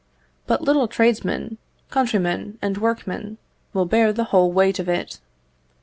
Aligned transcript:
But 0.47 0.63
little 0.63 0.87
tradesmen, 0.87 1.59
countrymen, 1.91 2.57
and 2.59 2.75
workmen, 2.79 3.37
will 3.71 3.85
bear 3.85 4.11
the 4.11 4.23
whole 4.33 4.51
weight 4.51 4.79
of 4.79 4.89
it. 4.89 5.19